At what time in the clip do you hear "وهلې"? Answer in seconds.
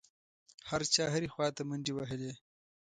1.95-2.31